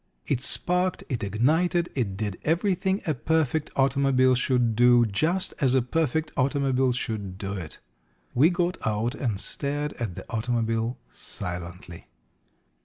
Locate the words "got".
8.49-8.79